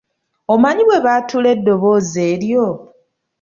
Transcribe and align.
Omanyi 0.53 0.83
bwe 0.85 1.03
baatula 1.05 1.47
eddoboozi 1.55 2.19
eryo? 2.31 2.65